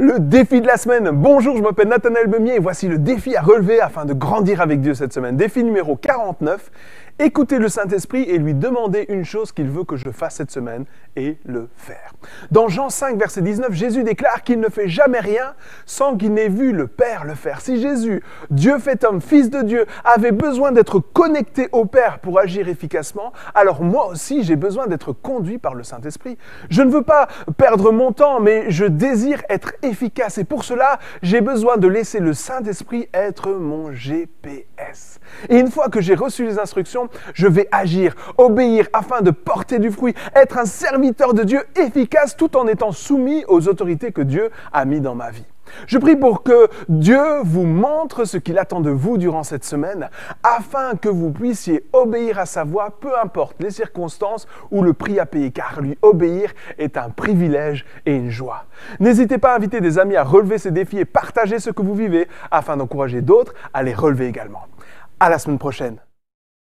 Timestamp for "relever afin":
3.42-4.04